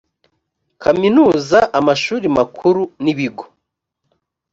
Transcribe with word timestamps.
kaminuza 0.83 1.59
amashuri 1.79 2.25
makuru 2.37 2.81
n 3.03 3.05
ibigo 3.13 3.43